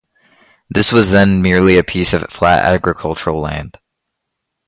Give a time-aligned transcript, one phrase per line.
[0.67, 3.77] This was then merely a piece of flat agricultural land.